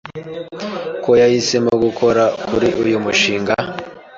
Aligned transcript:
ko 1.03 1.11
yahisemo 1.21 1.73
gukora 1.83 2.23
kuri 2.47 2.67
uyu 2.83 2.97
mushinga 3.05 3.53